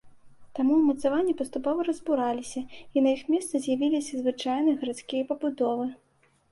[0.59, 5.87] Таму ўмацаванні паступова разбураліся і на іх месцы з'явіліся звычайныя гарадскія пабудовы.